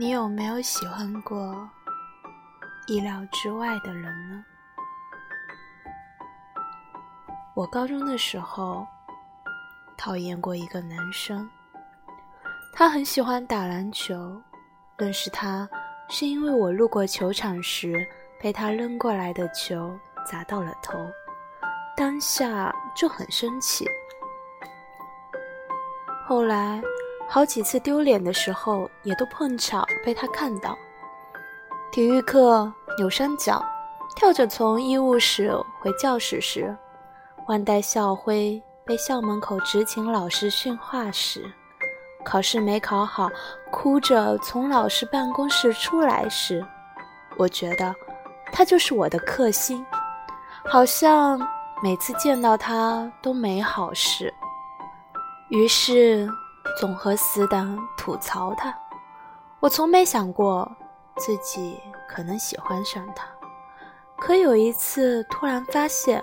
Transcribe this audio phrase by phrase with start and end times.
[0.00, 1.68] 你有没有喜欢过
[2.86, 4.44] 意料之外的人呢？
[7.52, 8.86] 我高中的时候
[9.96, 11.50] 讨厌过一个男生，
[12.72, 14.40] 他很喜欢打篮球。
[14.96, 15.68] 认识他
[16.08, 18.06] 是因为我路过球场时
[18.40, 20.96] 被他扔过来的球砸到了头，
[21.96, 23.84] 当下就很生气。
[26.24, 26.80] 后来。
[27.30, 30.76] 好几次丢脸的时候，也都碰巧被他看到。
[31.92, 33.62] 体育课扭伤脚，
[34.16, 36.74] 跳着从医务室回教室时，
[37.46, 41.44] 万代校徽，被校门口执勤老师训话时，
[42.24, 43.28] 考试没考好，
[43.70, 46.64] 哭着从老师办公室出来时，
[47.36, 47.94] 我觉得
[48.50, 49.84] 他就是我的克星，
[50.64, 51.38] 好像
[51.82, 54.32] 每次见到他都没好事。
[55.50, 56.26] 于是。
[56.76, 58.72] 总和死党吐槽他，
[59.60, 60.70] 我从没想过
[61.16, 63.26] 自己可能喜欢上他。
[64.16, 66.22] 可有一次突然发现，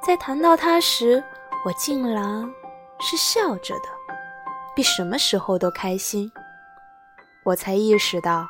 [0.00, 1.22] 在谈到他时，
[1.64, 2.48] 我竟然
[3.00, 3.88] 是笑着的，
[4.74, 6.30] 比什么时候都开心。
[7.44, 8.46] 我才意识到，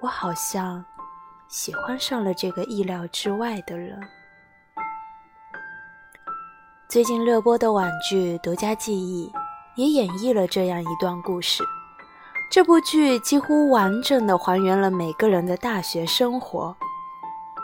[0.00, 0.84] 我好像
[1.48, 3.98] 喜欢上了这个意料之外的人。
[6.88, 9.30] 最近热播的网剧《独家记忆》。
[9.76, 11.62] 也演绎了这样一段故事。
[12.50, 16.76] 这部剧几乎完整的还原了每个人的大学生活：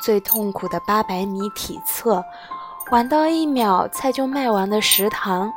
[0.00, 2.24] 最痛苦的八百米体测，
[2.92, 5.52] 晚到一秒菜就卖完的食堂，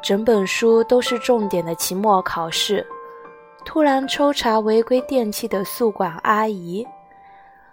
[0.00, 2.86] 整本书都是重点的期末考试，
[3.64, 6.86] 突然抽查违规电器的宿管阿姨，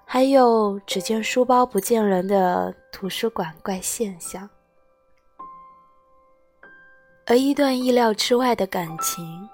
[0.03, 4.49] 还有只见书包不见人的图书馆怪现象。
[7.29, 9.49] 而一段意料之外的感情，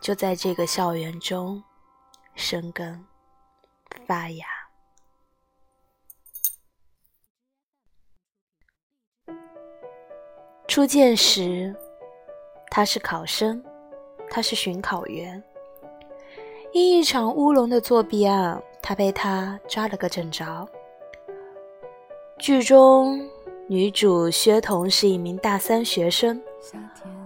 [0.00, 1.62] 就在这个校园中
[2.34, 3.04] 生根
[4.06, 4.46] 发芽。
[10.66, 11.76] 初见时，
[12.70, 13.62] 他是考生，
[14.30, 15.42] 他是巡考员。
[16.72, 20.66] 因一场乌龙的作弊案，他被他抓了个正着。
[22.38, 23.28] 剧中
[23.68, 26.42] 女主薛童是一名大三学生。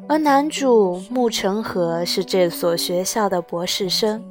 [0.07, 4.23] 而男主沐橙和是这所学校的博士生。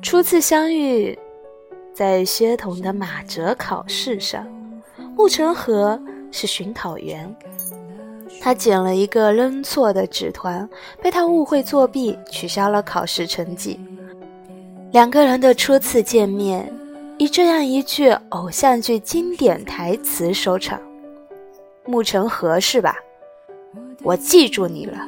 [0.00, 1.18] 初次相遇，
[1.92, 4.46] 在薛童的马哲考试上，
[5.16, 7.34] 沐橙和是巡考员，
[8.40, 10.68] 他捡了一个扔错的纸团，
[11.02, 13.78] 被他误会作弊，取消了考试成绩。
[14.92, 16.72] 两个人的初次见面，
[17.18, 20.80] 以这样一句偶像剧经典台词收场
[21.86, 22.96] ：“沐橙和是吧？”
[24.02, 24.98] 我记住你了。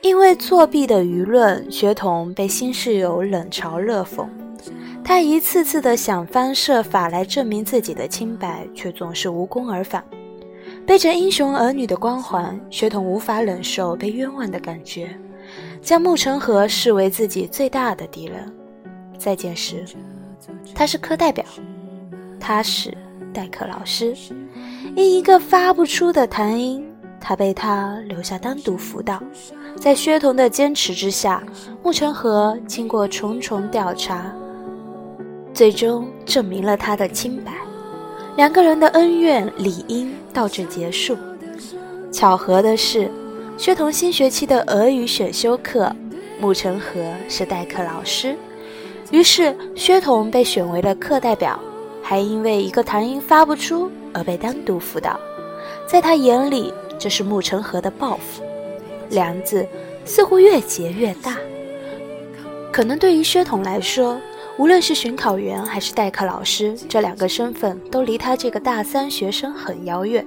[0.00, 4.26] 因为作弊的舆论，学童被新室友冷嘲热讽。
[5.02, 10.04] 他一次次的想方设法来证明自己的清白，却总是无功而返。
[10.86, 15.08] 背着英雄儿女的光环，学童无法忍受被冤枉的感觉，
[15.80, 18.52] 将沐橙和视为自己最大的敌人。
[19.16, 19.84] 再见时，
[20.74, 21.44] 他是课代表，
[22.38, 22.96] 他是
[23.32, 24.14] 代课老师，
[24.94, 26.84] 因一个发不出的弹音。
[27.28, 29.22] 他被他留下单独辅导，
[29.78, 31.42] 在薛童的坚持之下，
[31.84, 34.32] 沐橙和经过重重调查，
[35.52, 37.52] 最终证明了他的清白。
[38.38, 41.18] 两个人的恩怨理应到这结束。
[42.10, 43.10] 巧合的是，
[43.58, 45.94] 薛童新学期的俄语选修课，
[46.40, 46.94] 沐橙和
[47.28, 48.34] 是代课老师，
[49.10, 51.60] 于是薛童被选为了课代表，
[52.02, 55.20] 还因为一个弹音发不出而被单独辅导。
[55.86, 56.72] 在他眼里。
[56.98, 58.42] 这是沐橙河的报复，
[59.10, 59.66] 梁子
[60.04, 61.36] 似乎越结越大。
[62.72, 64.20] 可能对于薛童来说，
[64.56, 70.26] 无论是巡考员还是代课老师，这两个身份都离他这个大三学生很遥远。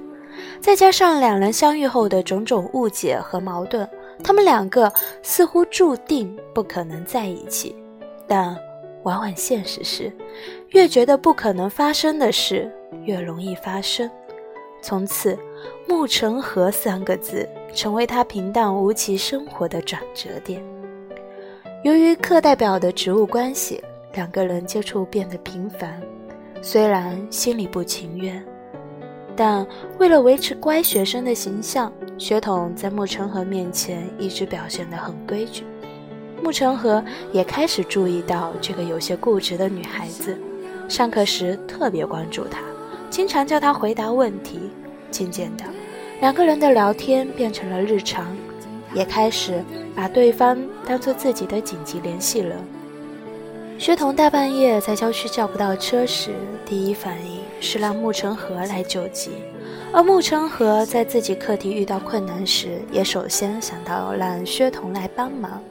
[0.60, 3.86] 再加上两人相遇后的种种误解和矛盾，
[4.24, 4.90] 他们两个
[5.22, 7.76] 似乎注定不可能在一起。
[8.26, 8.56] 但
[9.02, 10.10] 往往现实是，
[10.70, 12.70] 越觉得不可能发生的事，
[13.04, 14.10] 越容易发生。
[14.82, 15.38] 从此，
[15.88, 20.60] 沐橙和三个字成为他平淡无奇生活的转折点。
[21.84, 23.82] 由于课代表的职务关系，
[24.14, 26.02] 两个人接触变得频繁。
[26.60, 28.44] 虽然心里不情愿，
[29.34, 29.66] 但
[29.98, 35.64] 为了维持乖学生的形象，学童在沐橙和面前一直表现得很规矩。
[36.42, 37.02] 沐橙和
[37.32, 40.36] 也开始注意到这个有些固执的女孩子，
[40.88, 42.60] 上课时特别关注她。
[43.12, 44.58] 经常叫他回答问题，
[45.10, 45.64] 渐渐的，
[46.22, 48.34] 两个人的聊天变成了日常，
[48.94, 49.62] 也开始
[49.94, 52.56] 把对方当做自己的紧急联系人。
[53.78, 56.30] 薛桐大半夜在郊区叫不到车时，
[56.64, 59.32] 第一反应是让沐橙河来救急；
[59.92, 65.62] 而沐橙河在自己课题遇到困难时，也首先想到让薛桐来帮忙。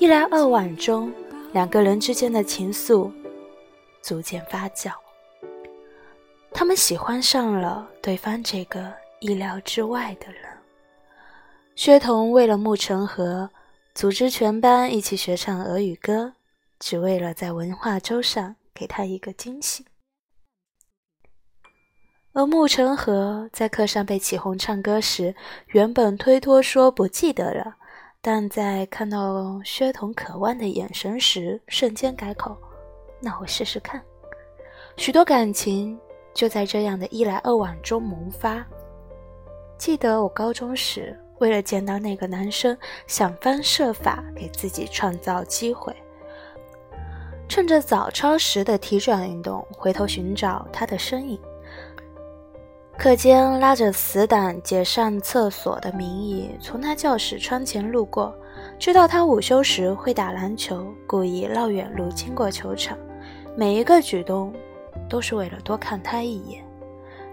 [0.00, 1.12] 一来二往中，
[1.52, 3.12] 两个人之间的情愫
[4.02, 4.90] 逐渐发酵，
[6.54, 10.42] 他们喜欢上了对方这个意料之外的人。
[11.74, 13.50] 薛童为了沐橙河，
[13.92, 16.32] 组织全班一起学唱俄语歌。
[16.80, 19.86] 只为了在文化周上给他一个惊喜，
[22.32, 25.34] 而沐橙河在课上被起哄唱歌时，
[25.68, 27.76] 原本推脱说不记得了，
[28.20, 32.54] 但在看到薛童渴望的眼神时，瞬间改口
[33.22, 34.02] ：“那我试试看。”
[34.98, 35.98] 许多感情
[36.34, 38.66] 就在这样的一来二往中萌发。
[39.78, 42.76] 记得我高中时，为了见到那个男生，
[43.06, 45.94] 想方设法给自己创造机会。
[47.48, 51.38] 趁着早操时的体转运动，回头寻找他的身影。
[52.96, 58.32] 课间拉着死党解上厕所的名义，从他教室窗前路过，
[58.78, 62.96] 知道他午休时会打篮球，故意绕远路经过球场。
[63.56, 64.52] 每一个举动，
[65.08, 66.64] 都是为了多看他一眼。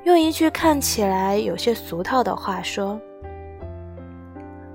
[0.04, 3.00] 用一句看起来有些俗套的话说：“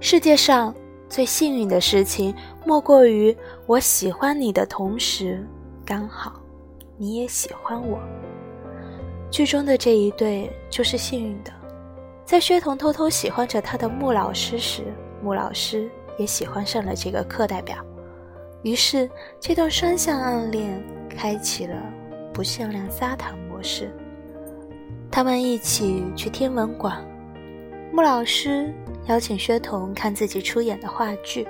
[0.00, 0.74] 世界上。”
[1.08, 2.34] 最幸运的事情，
[2.64, 3.34] 莫过于
[3.64, 5.46] 我喜欢你的同时，
[5.84, 6.32] 刚好
[6.96, 8.00] 你也喜欢我。
[9.30, 11.52] 剧中的这一对就是幸运的，
[12.24, 14.82] 在薛童偷偷喜欢着他的穆老师时，
[15.22, 15.88] 穆老师
[16.18, 17.76] 也喜欢上了这个课代表，
[18.62, 19.08] 于是
[19.38, 21.76] 这段双向暗恋开启了
[22.36, 23.90] 不限量撒糖模式。
[25.10, 27.02] 他们一起去天文馆，
[27.90, 28.70] 穆老师。
[29.06, 31.46] 邀请薛桐看自己出演的话剧，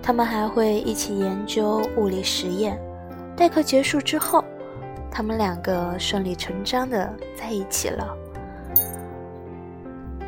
[0.00, 2.80] 他们还会一起研究物理实验。
[3.36, 4.42] 代课结束之后，
[5.10, 8.16] 他们两个顺理成章的在一起了。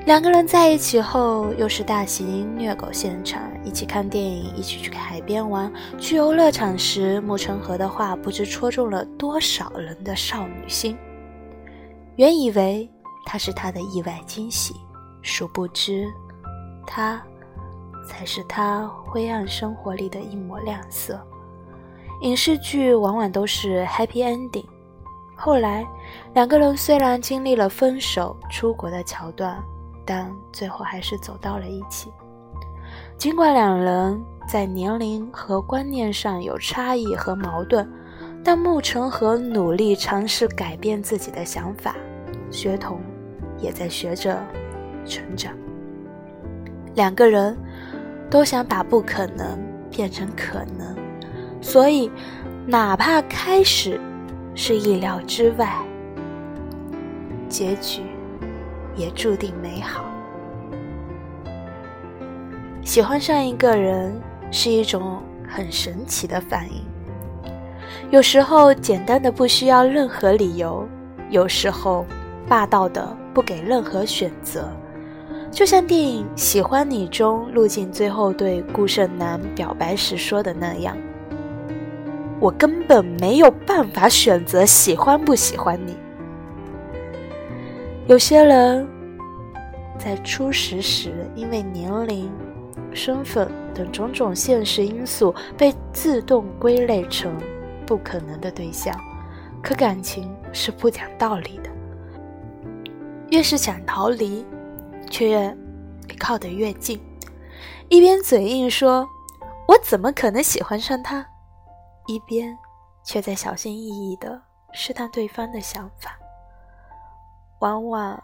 [0.07, 5.71] 两个人在一起后，又是大型虐狗现场，一起看电影，一起去海边玩。
[5.99, 10.97] 去游乐场时，沐橙河的话不知戳中了多少人的少女心。
[12.15, 12.89] 原以为
[13.27, 14.77] 他是他的意外惊喜，
[15.23, 16.07] 殊不知。
[16.87, 17.21] 他，
[18.09, 21.21] 才是他灰暗生活里的一抹亮色。
[22.21, 24.67] 影视剧往往都是 happy ending。
[25.37, 25.85] 后来，
[26.33, 29.61] 两个人虽然经历了分手、出国的桥段，
[30.07, 32.11] 但最后还是走到了一起。
[33.19, 37.87] 尽管两人在年龄和观念上有差异和矛盾，
[38.45, 41.97] 但沐橙和努力尝试改变自己的想法，
[42.51, 43.01] 学童
[43.59, 44.39] 也在学着
[45.05, 45.53] 成长。
[46.95, 47.59] 两个人
[48.31, 49.59] 都想把不可能
[49.91, 50.97] 变成可能，
[51.61, 52.11] 所以
[52.67, 54.01] 哪怕开始
[54.55, 55.75] 是意料之外，
[57.49, 58.03] 结局
[58.97, 60.05] 也注定美好。
[62.83, 64.19] 喜欢上一个人
[64.51, 66.83] 是一种很神奇的反应，
[68.11, 70.89] 有时候简单的不需要任何理由，
[71.31, 72.07] 有时候
[72.49, 74.71] 霸道的不给任何选择。
[75.51, 80.97] 就像电影《喜欢你》中陆静最后对顾胜男表白时说的那样
[82.39, 85.97] ：“我根本没有办法选择喜欢不喜欢你。”
[88.09, 88.89] 有些人，
[89.99, 92.33] 在初识时因为年龄、
[92.95, 97.37] 身份等种种现实因素被自动归类成
[97.85, 98.95] 不可能的对象，
[99.61, 101.71] 可感情是不讲道理的，
[103.31, 104.45] 越是想逃离。
[105.09, 105.57] 却越
[106.19, 107.01] 靠得越近，
[107.89, 109.09] 一边嘴硬说
[109.69, 111.25] “我怎么可能喜欢上他”，
[112.09, 112.59] 一边
[113.05, 116.19] 却在小心翼翼地试探对方的想法。
[117.61, 118.23] 往往，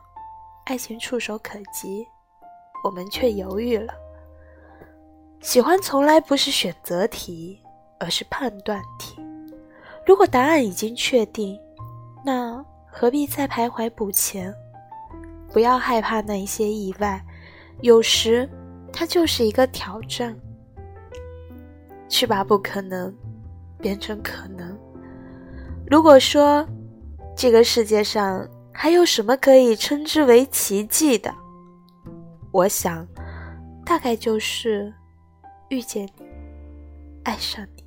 [0.65, 2.07] 爱情触手可及，
[2.85, 3.95] 我们却犹豫了。
[5.41, 7.61] 喜欢从来不是选择题，
[7.99, 9.17] 而是判断题。
[10.07, 11.59] 如果答案已经确定，
[12.25, 14.55] 那何必再徘徊不前？
[15.53, 17.23] 不要害怕那一些意外，
[17.81, 18.49] 有时
[18.93, 20.37] 它就是一个挑战。
[22.09, 23.11] 去把不可能
[23.79, 24.79] 变成可能。
[25.91, 26.67] 如果说
[27.35, 28.47] 这个世界上
[28.83, 31.33] 还有什么可以称之为奇迹的，
[32.51, 33.07] 我想
[33.87, 34.93] 大概就是
[35.69, 36.25] 遇见你，
[37.23, 37.85] 爱上你。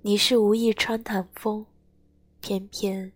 [0.00, 1.66] 你是无意穿堂风，
[2.40, 3.12] 偏偏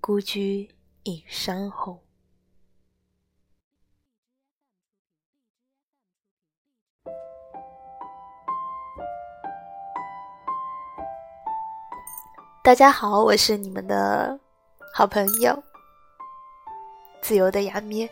[0.00, 0.70] 孤居。
[1.02, 2.03] 引山红。
[12.64, 14.40] 大家好，我是你们的
[14.90, 15.62] 好朋友，
[17.20, 18.08] 自由的牙咩。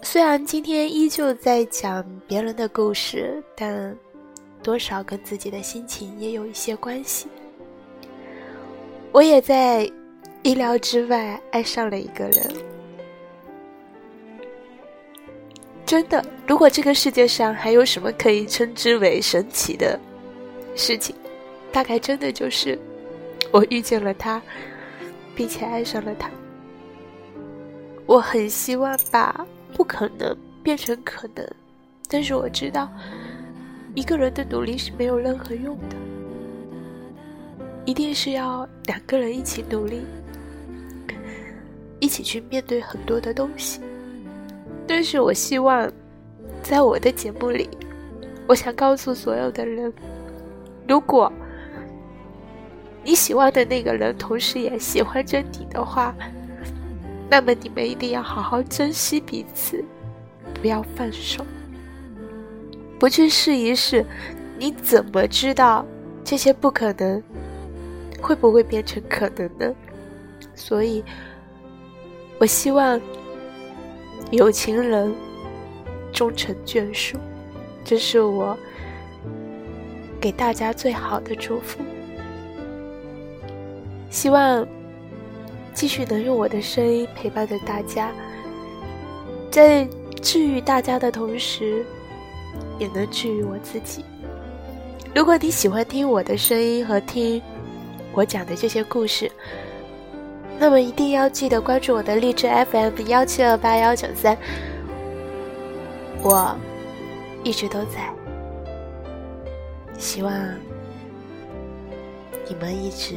[0.00, 3.94] 虽然今天依旧在讲别人的故事，但
[4.62, 7.28] 多少跟自己的心情也有一些关系。
[9.12, 9.82] 我也在
[10.42, 12.50] 意料之外爱上了一个人。
[15.84, 20.00] 真的，如果这个世界上还有什么可以称之为神奇的
[20.74, 21.14] 事情，
[21.76, 22.78] 大概真的就是
[23.52, 24.40] 我遇见了他，
[25.34, 26.30] 并且爱上了他。
[28.06, 31.46] 我很希望把不可能变成可能，
[32.08, 32.88] 但是我知道
[33.94, 35.96] 一个人的努力是没有任何用的，
[37.84, 40.00] 一定是要两个人一起努力，
[42.00, 43.82] 一起去面对很多的东西。
[44.86, 45.92] 但是我希望
[46.62, 47.68] 在我的节目里，
[48.46, 49.92] 我想告诉所有的人，
[50.88, 51.30] 如果。
[53.06, 56.12] 你喜欢的那个人，同时也喜欢着你的话，
[57.30, 59.84] 那么你们一定要好好珍惜彼此，
[60.60, 61.46] 不要放手，
[62.98, 64.04] 不去试一试，
[64.58, 65.86] 你怎么知道
[66.24, 67.22] 这些不可能
[68.20, 69.72] 会不会变成可能呢？
[70.56, 71.04] 所以，
[72.40, 73.00] 我希望
[74.32, 75.14] 有情人
[76.12, 77.16] 终成眷属，
[77.84, 78.58] 这是我
[80.20, 81.78] 给大家最好的祝福。
[84.10, 84.66] 希望
[85.74, 88.10] 继续能用我的声音陪伴着大家，
[89.50, 89.86] 在
[90.22, 91.84] 治愈大家的同时，
[92.78, 94.04] 也能治愈我自己。
[95.14, 97.40] 如果你喜欢听我的声音和听
[98.12, 99.30] 我讲的这些故事，
[100.58, 104.36] 那么一定要记得关注我的励志 FM 幺七二八幺九三，
[106.22, 106.56] 我
[107.44, 108.10] 一直都在。
[109.98, 110.32] 希望
[112.48, 113.14] 你们一直。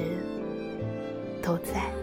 [1.41, 1.98] 都在。